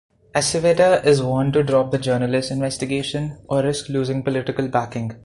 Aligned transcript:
Aceveda 0.33 1.05
is 1.05 1.21
warned 1.21 1.53
to 1.53 1.61
drop 1.61 1.91
the 1.91 1.99
journalists 1.99 2.49
investigation 2.49 3.37
or 3.47 3.61
risk 3.61 3.87
losing 3.87 4.23
political 4.23 4.67
backing. 4.67 5.11